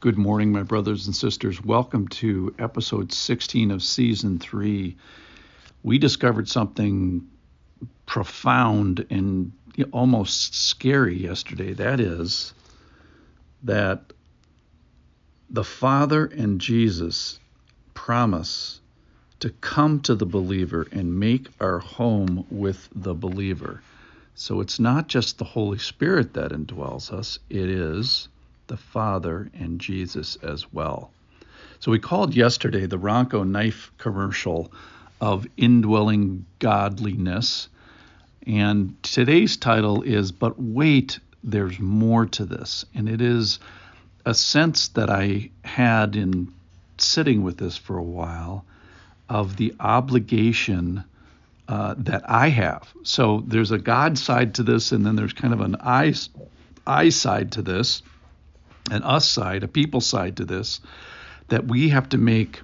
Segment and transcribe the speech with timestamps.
[0.00, 1.60] Good morning, my brothers and sisters.
[1.60, 4.96] Welcome to episode 16 of season three.
[5.82, 7.26] We discovered something
[8.06, 9.50] profound and
[9.90, 11.72] almost scary yesterday.
[11.72, 12.54] That is,
[13.64, 14.12] that
[15.50, 17.40] the Father and Jesus
[17.94, 18.80] promise
[19.40, 23.82] to come to the believer and make our home with the believer.
[24.36, 28.28] So it's not just the Holy Spirit that indwells us, it is
[28.68, 31.10] the Father and Jesus as well.
[31.80, 34.72] So we called yesterday the Ronco knife commercial
[35.20, 37.68] of indwelling godliness.
[38.46, 42.84] And today's title is But Wait, There's More to This.
[42.94, 43.58] And it is
[44.24, 46.52] a sense that I had in
[46.98, 48.64] sitting with this for a while
[49.28, 51.04] of the obligation
[51.68, 52.88] uh, that I have.
[53.02, 56.14] So there's a God side to this, and then there's kind of an I,
[56.86, 58.02] I side to this
[58.90, 60.80] an us side, a people side to this,
[61.48, 62.60] that we have to make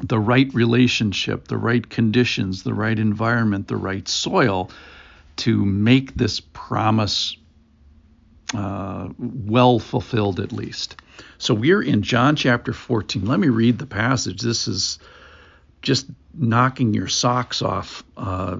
[0.00, 4.70] the right relationship, the right conditions, the right environment, the right soil
[5.36, 7.36] to make this promise
[8.54, 10.96] uh, well fulfilled at least.
[11.38, 13.24] So we're in John chapter 14.
[13.24, 14.40] Let me read the passage.
[14.40, 14.98] This is
[15.82, 18.58] just knocking your socks off, uh,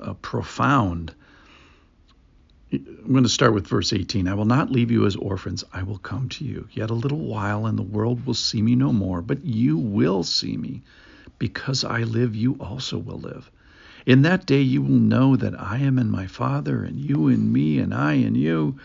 [0.00, 1.14] uh, profound.
[2.76, 4.28] I'm going to start with verse 18.
[4.28, 6.68] I will not leave you as orphans, I will come to you.
[6.72, 10.22] Yet a little while, and the world will see me no more, but you will
[10.22, 10.82] see me.
[11.38, 13.50] Because I live, you also will live.
[14.06, 17.52] In that day you will know that I am in my Father, and you in
[17.52, 18.78] me, and I in you.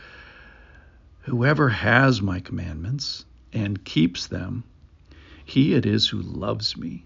[1.21, 4.63] Whoever has my commandments and keeps them,
[5.45, 7.05] he it is who loves me.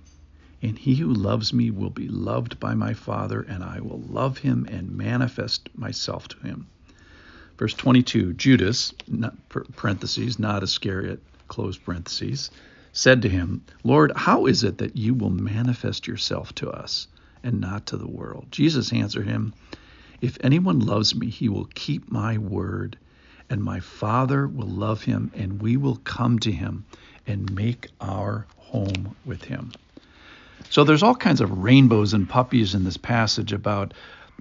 [0.61, 4.39] And he who loves me will be loved by my Father, and I will love
[4.39, 6.67] him and manifest myself to him.
[7.57, 8.93] Verse 22 Judas,
[9.75, 12.51] parentheses, not Iscariot, close parentheses,
[12.91, 17.07] said to him, Lord, how is it that you will manifest yourself to us
[17.43, 18.47] and not to the world?
[18.51, 19.53] Jesus answered him,
[20.21, 22.97] If anyone loves me, he will keep my word,
[23.49, 26.85] and my Father will love him, and we will come to him
[27.27, 29.71] and make our home with him.
[30.69, 33.93] So there's all kinds of rainbows and puppies in this passage about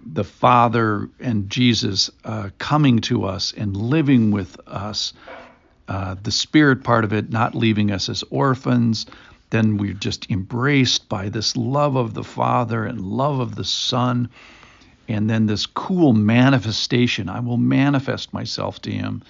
[0.04, 5.12] the Father and Jesus uh, coming to us and living with us.
[5.86, 9.06] Uh, the Spirit part of it, not leaving us as orphans.
[9.50, 14.30] Then we're just embraced by this love of the Father and love of the Son.
[15.08, 17.28] And then this cool manifestation.
[17.28, 19.22] I will manifest myself to Him.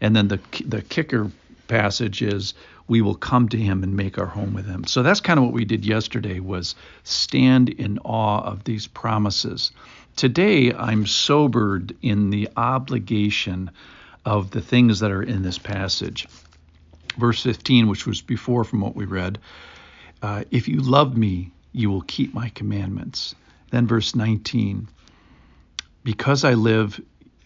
[0.00, 1.30] And then the the kicker
[1.68, 2.54] passage is
[2.88, 4.84] we will come to him and make our home with him.
[4.84, 6.74] So that's kind of what we did yesterday was
[7.04, 9.70] stand in awe of these promises.
[10.16, 13.70] Today I'm sobered in the obligation
[14.24, 16.26] of the things that are in this passage.
[17.16, 19.38] Verse 15, which was before from what we read,
[20.22, 23.34] uh, if you love me, you will keep my commandments.
[23.70, 24.88] Then verse 19,
[26.04, 27.00] because I live,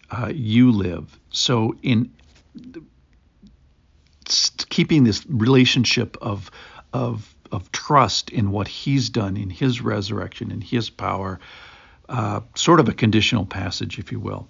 [0.09, 1.19] uh, you live.
[1.29, 2.11] So in
[4.69, 6.51] keeping this relationship of
[6.93, 11.39] of of trust in what he's done in his resurrection in his power
[12.09, 14.47] uh, sort of a conditional passage if you will.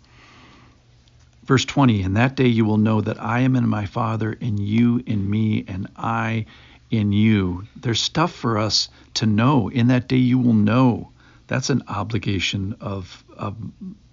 [1.46, 4.60] Verse 20 in that day you will know that i am in my father and
[4.60, 6.46] you in me and i
[6.94, 7.64] in you.
[7.76, 9.70] There's stuff for us to know.
[9.70, 11.10] In that day you will know.
[11.48, 13.58] That's an obligation of of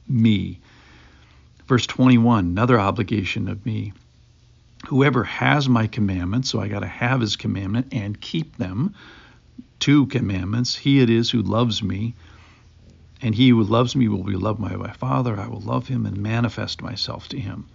[0.08, 0.60] me.
[1.66, 3.92] Verse 21 another obligation of me
[4.88, 8.94] Whoever has my commandments, so I got to have his commandment and keep them,
[9.78, 12.14] two commandments, he it is who loves me.
[13.22, 15.38] And he who loves me will be loved by my Father.
[15.38, 17.66] I will love him and manifest myself to him.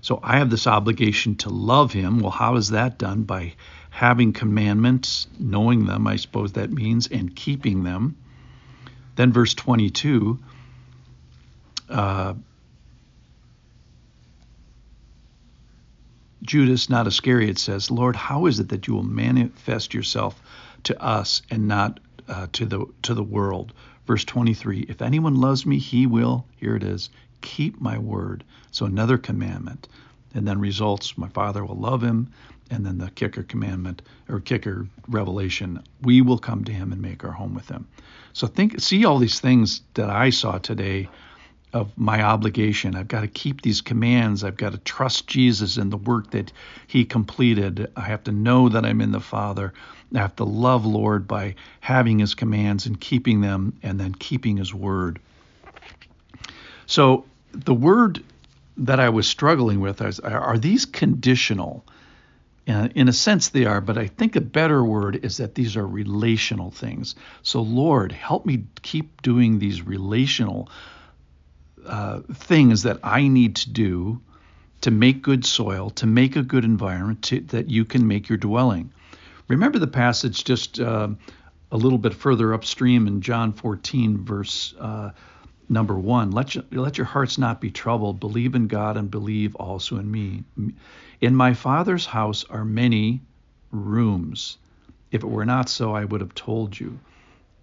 [0.00, 2.20] So I have this obligation to love him.
[2.20, 3.24] Well, how is that done?
[3.24, 3.54] By
[3.90, 8.16] having commandments, knowing them, I suppose that means, and keeping them.
[9.16, 10.38] Then, verse 22
[11.88, 12.34] uh,
[16.46, 20.40] Judas, not Iscariot, says, Lord, how is it that you will manifest yourself
[20.84, 23.72] to us and not uh, to the to the world?
[24.06, 27.10] Verse 23, if anyone loves me, he will, here it is,
[27.40, 28.44] keep my word.
[28.70, 29.88] So another commandment.
[30.34, 32.30] And then results, my Father will love him.
[32.70, 37.24] And then the kicker commandment or kicker revelation, we will come to him and make
[37.24, 37.88] our home with him.
[38.32, 41.08] So think see all these things that I saw today
[41.76, 42.96] of my obligation.
[42.96, 44.42] I've got to keep these commands.
[44.42, 46.52] I've got to trust Jesus in the work that
[46.86, 47.92] he completed.
[47.96, 49.72] I have to know that I'm in the Father.
[50.14, 54.56] I have to love Lord by having his commands and keeping them and then keeping
[54.56, 55.18] his word.
[56.86, 58.22] So the word
[58.78, 61.84] that I was struggling with is are these conditional?
[62.66, 65.86] In a sense, they are, but I think a better word is that these are
[65.86, 67.14] relational things.
[67.42, 70.68] So, Lord, help me keep doing these relational
[71.86, 74.20] uh, things that I need to do
[74.82, 78.38] to make good soil, to make a good environment, to, that you can make your
[78.38, 78.92] dwelling.
[79.48, 81.08] Remember the passage just uh,
[81.70, 85.10] a little bit further upstream in John 14, verse uh,
[85.68, 86.30] number one.
[86.30, 88.20] Let your, let your hearts not be troubled.
[88.20, 90.44] Believe in God and believe also in me.
[91.20, 93.20] In my Father's house are many
[93.70, 94.58] rooms.
[95.10, 96.98] If it were not so, I would have told you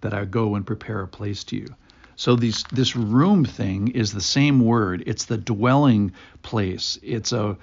[0.00, 1.68] that I go and prepare a place to you.
[2.16, 5.02] So these, this room thing is the same word.
[5.06, 6.12] It's the dwelling
[6.42, 6.98] place.
[7.02, 7.56] It's a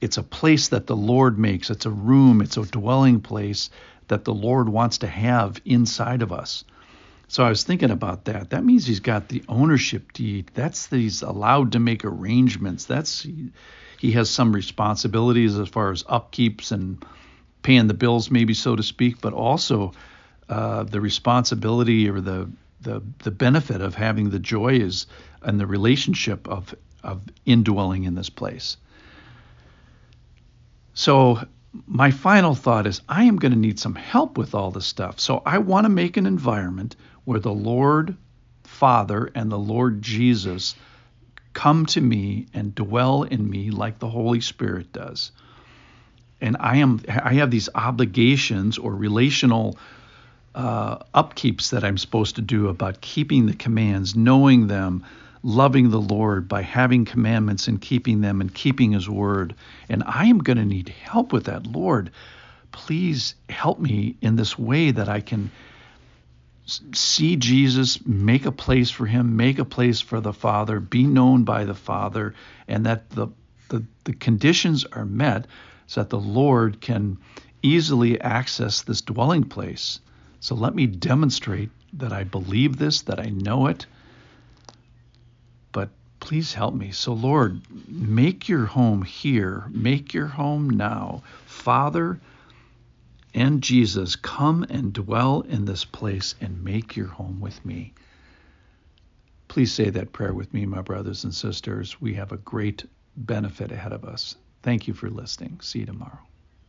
[0.00, 1.68] it's a place that the Lord makes.
[1.68, 2.40] It's a room.
[2.40, 3.68] It's a dwelling place
[4.08, 6.64] that the Lord wants to have inside of us.
[7.28, 8.50] So I was thinking about that.
[8.50, 10.50] That means he's got the ownership deed.
[10.54, 12.86] That's that he's allowed to make arrangements.
[12.86, 13.50] That's he,
[13.98, 17.04] he has some responsibilities as far as upkeeps and
[17.62, 19.92] paying the bills, maybe so to speak, but also
[20.48, 25.06] uh, the responsibility or the the the benefit of having the joy is
[25.42, 28.76] and the relationship of of indwelling in this place.
[30.94, 31.40] So
[31.86, 35.20] my final thought is I am going to need some help with all this stuff.
[35.20, 38.16] So I want to make an environment where the Lord
[38.64, 40.74] Father and the Lord Jesus
[41.52, 45.32] come to me and dwell in me like the Holy Spirit does.
[46.40, 49.78] And I am I have these obligations or relational
[50.54, 55.04] uh, upkeeps that I'm supposed to do about keeping the commands, knowing them,
[55.42, 59.54] loving the Lord by having commandments and keeping them and keeping His word.
[59.88, 61.66] And I am going to need help with that.
[61.66, 62.10] Lord,
[62.72, 65.50] please help me in this way that I can
[66.92, 71.44] see Jesus, make a place for Him, make a place for the Father, be known
[71.44, 72.34] by the Father,
[72.68, 73.28] and that the,
[73.68, 75.46] the, the conditions are met
[75.86, 77.18] so that the Lord can
[77.62, 80.00] easily access this dwelling place
[80.40, 83.86] so let me demonstrate that I believe this, that I know it.
[85.70, 86.92] But please help me.
[86.92, 91.22] So, Lord, make your home here, make your home now.
[91.46, 92.18] Father
[93.34, 97.92] and Jesus, come and dwell in this place and make your home with me.
[99.48, 102.00] Please say that prayer with me, my brothers and sisters.
[102.00, 104.36] We have a great benefit ahead of us.
[104.62, 105.60] Thank you for listening.
[105.60, 106.29] See you tomorrow.